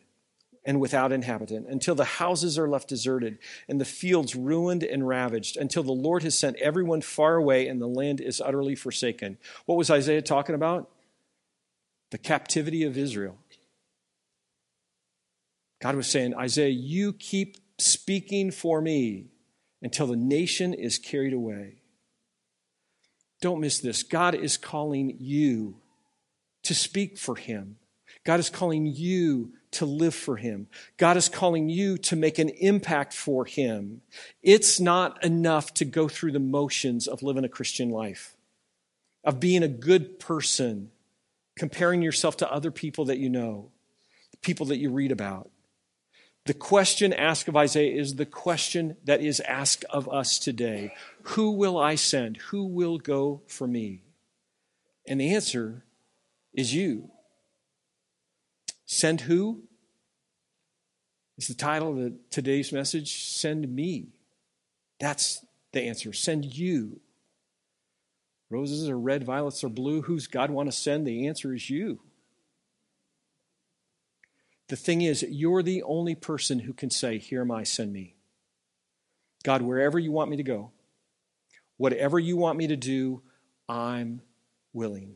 [0.64, 5.56] and without inhabitant, until the houses are left deserted and the fields ruined and ravaged,
[5.56, 9.38] until the Lord has sent everyone far away and the land is utterly forsaken.
[9.66, 10.90] What was Isaiah talking about?
[12.10, 13.38] The captivity of Israel.
[15.80, 19.26] God was saying, Isaiah, you keep speaking for me
[19.82, 21.82] until the nation is carried away.
[23.40, 24.04] Don't miss this.
[24.04, 25.78] God is calling you
[26.62, 27.78] to speak for Him.
[28.24, 30.68] God is calling you to live for Him.
[30.96, 34.02] God is calling you to make an impact for Him.
[34.42, 38.36] It's not enough to go through the motions of living a Christian life,
[39.24, 40.90] of being a good person,
[41.56, 43.70] comparing yourself to other people that you know,
[44.42, 45.50] people that you read about.
[46.44, 51.52] The question asked of Isaiah is the question that is asked of us today Who
[51.52, 52.36] will I send?
[52.48, 54.02] Who will go for me?
[55.06, 55.84] And the answer
[56.52, 57.10] is you.
[58.92, 59.62] Send who?
[61.38, 63.24] Is the title of today's message.
[63.24, 64.08] Send me.
[65.00, 66.12] That's the answer.
[66.12, 67.00] Send you.
[68.50, 70.02] Roses are red, violets are blue.
[70.02, 71.06] Who's God want to send?
[71.06, 72.00] The answer is you.
[74.68, 78.14] The thing is, you're the only person who can say, Here am I, send me.
[79.42, 80.70] God, wherever you want me to go,
[81.78, 83.22] whatever you want me to do,
[83.70, 84.20] I'm
[84.74, 85.14] willing.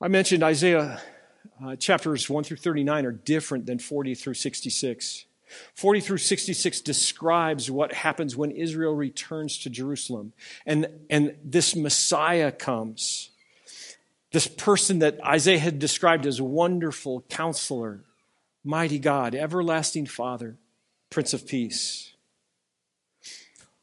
[0.00, 1.00] I mentioned Isaiah
[1.64, 5.24] uh, chapters 1 through 39 are different than 40 through 66.
[5.74, 10.32] 40 through 66 describes what happens when Israel returns to Jerusalem.
[10.66, 13.30] And, and this Messiah comes.
[14.32, 18.00] This person that Isaiah had described as wonderful counselor,
[18.64, 20.56] mighty God, everlasting Father,
[21.10, 22.14] Prince of Peace.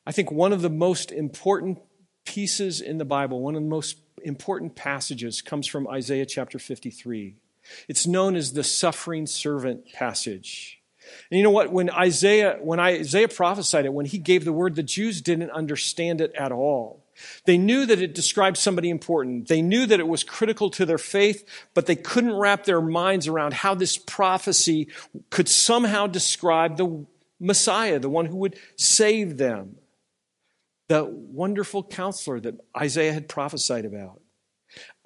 [0.07, 1.79] I think one of the most important
[2.25, 7.35] pieces in the Bible, one of the most important passages, comes from Isaiah chapter 53.
[7.87, 10.79] It's known as the suffering servant passage.
[11.31, 11.71] And you know what?
[11.71, 16.21] When Isaiah, when Isaiah prophesied it, when he gave the word, the Jews didn't understand
[16.21, 17.05] it at all.
[17.45, 19.47] They knew that it described somebody important.
[19.47, 21.43] They knew that it was critical to their faith,
[21.73, 24.87] but they couldn't wrap their minds around how this prophecy
[25.29, 27.05] could somehow describe the
[27.39, 29.75] Messiah, the one who would save them.
[30.87, 34.21] The wonderful counselor that Isaiah had prophesied about.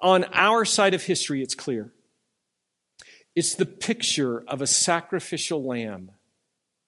[0.00, 1.92] On our side of history, it's clear.
[3.34, 6.12] It's the picture of a sacrificial lamb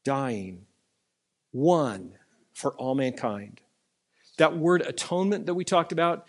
[0.04, 0.66] dying,
[1.50, 2.12] one
[2.54, 3.60] for all mankind.
[4.38, 6.28] That word atonement that we talked about,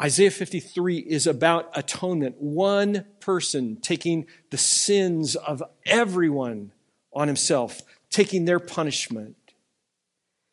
[0.00, 2.36] Isaiah 53 is about atonement.
[2.40, 6.72] One person taking the sins of everyone
[7.12, 9.36] on himself, taking their punishment.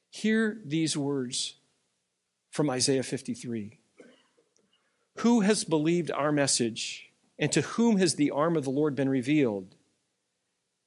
[0.10, 1.56] Hear these words
[2.52, 3.80] from Isaiah 53.
[5.20, 9.10] Who has believed our message, and to whom has the arm of the Lord been
[9.10, 9.76] revealed?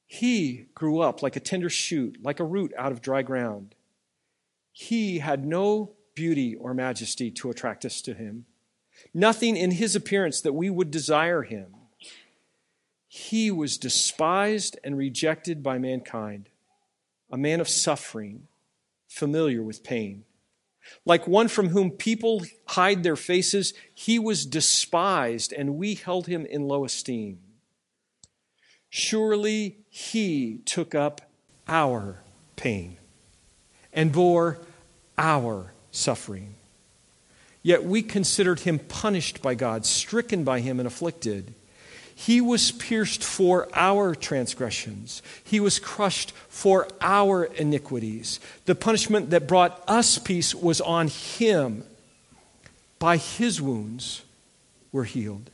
[0.07, 3.75] He grew up like a tender shoot, like a root out of dry ground.
[4.71, 8.45] He had no beauty or majesty to attract us to him,
[9.13, 11.75] nothing in his appearance that we would desire him.
[13.07, 16.49] He was despised and rejected by mankind,
[17.31, 18.47] a man of suffering,
[19.07, 20.25] familiar with pain.
[21.05, 26.45] Like one from whom people hide their faces, he was despised, and we held him
[26.45, 27.39] in low esteem.
[28.89, 31.21] Surely he took up
[31.67, 32.23] our
[32.55, 32.97] pain
[33.93, 34.59] and bore
[35.17, 36.55] our suffering.
[37.61, 41.53] Yet we considered him punished by God, stricken by him, and afflicted.
[42.19, 45.21] He was pierced for our transgressions.
[45.41, 48.41] He was crushed for our iniquities.
[48.65, 51.85] The punishment that brought us peace was on him.
[52.99, 54.23] By his wounds,
[54.91, 55.49] we're healed.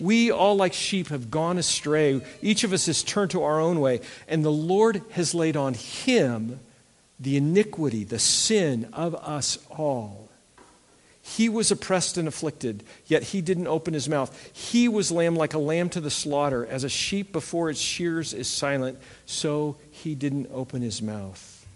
[0.00, 2.20] We all, like sheep, have gone astray.
[2.42, 5.74] Each of us has turned to our own way, and the Lord has laid on
[5.74, 6.58] him
[7.20, 10.30] the iniquity, the sin of us all.
[11.28, 14.32] He was oppressed and afflicted, yet he didn't open his mouth.
[14.52, 18.32] He was lamb like a lamb to the slaughter, as a sheep before its shears
[18.32, 18.96] is silent,
[19.26, 21.66] so he didn't open his mouth.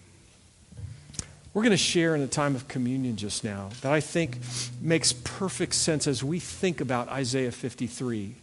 [1.53, 4.39] We're going to share in a time of communion just now that I think
[4.81, 8.37] makes perfect sense as we think about Isaiah 53.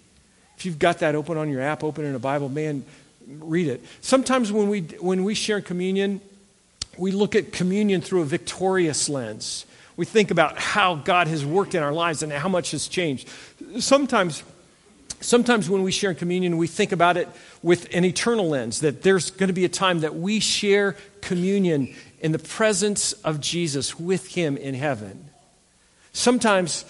[0.58, 2.84] If you've got that open on your app, open in a Bible, man,
[3.26, 3.82] read it.
[4.02, 6.20] Sometimes when we, when we share communion,
[6.98, 9.66] we look at communion through a victorious lens.
[9.98, 13.28] We think about how God has worked in our lives and how much has changed.
[13.80, 14.44] Sometimes,
[15.20, 17.28] sometimes when we share communion, we think about it
[17.64, 21.94] with an eternal lens, that there's going to be a time that we share communion
[22.20, 25.30] in the presence of Jesus with Him in heaven.
[26.14, 26.86] Sometimes,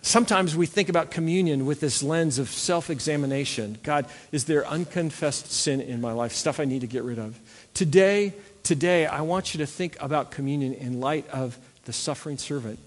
[0.00, 3.76] sometimes we think about communion with this lens of self examination.
[3.82, 6.32] God, is there unconfessed sin in my life?
[6.32, 7.38] Stuff I need to get rid of.
[7.74, 8.32] Today,
[8.68, 11.58] Today, I want you to think about communion in light of
[11.88, 12.78] the suffering servant,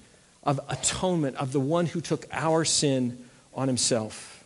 [0.43, 3.18] of atonement, of the one who took our sin
[3.54, 4.43] on himself.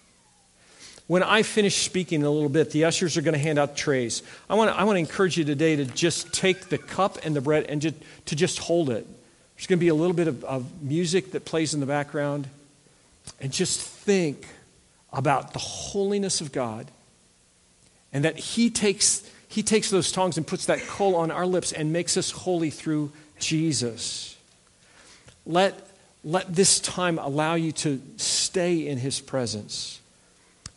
[1.08, 3.76] When I finish speaking in a little bit, the ushers are going to hand out
[3.76, 4.24] trays.
[4.50, 7.36] I want to, I want to encourage you today to just take the cup and
[7.36, 7.96] the bread and just,
[8.28, 9.06] to just hold it.
[9.58, 12.48] There's going to be a little bit of, of music that plays in the background.
[13.42, 14.48] And just think
[15.12, 16.88] about the holiness of God
[18.14, 21.72] and that He takes he takes those tongs and puts that coal on our lips
[21.72, 24.35] and makes us holy through Jesus.
[25.46, 25.80] Let,
[26.24, 30.00] let this time allow you to stay in His presence,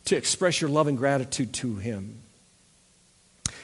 [0.07, 2.21] to express your love and gratitude to Him.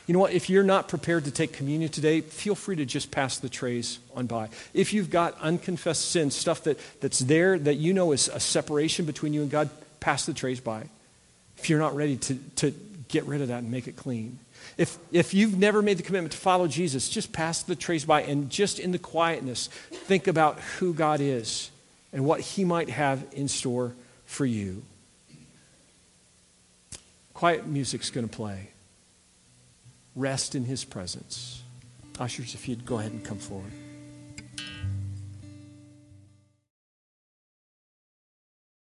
[0.06, 0.32] You know what?
[0.32, 3.98] If you're not prepared to take communion today, feel free to just pass the trays
[4.14, 4.50] on by.
[4.74, 9.06] If you've got unconfessed sin, stuff that, that's there that you know is a separation
[9.06, 10.84] between you and God, pass the trays by.
[11.56, 12.74] If you're not ready to, to
[13.08, 14.38] get rid of that and make it clean.
[14.76, 18.22] If, if you've never made the commitment to follow Jesus, just pass the trays by
[18.22, 21.70] and just in the quietness, think about who God is
[22.12, 23.94] and what He might have in store
[24.26, 24.82] for you.
[27.34, 28.70] Quiet music's going to play.
[30.14, 31.62] Rest in His presence.
[32.18, 33.72] Ushers, if you'd go ahead and come forward.